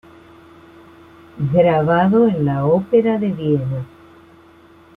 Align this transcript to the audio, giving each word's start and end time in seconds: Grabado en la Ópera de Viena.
Grabado 1.53 2.27
en 2.27 2.43
la 2.43 2.65
Ópera 2.65 3.19
de 3.19 3.31
Viena. 3.33 3.85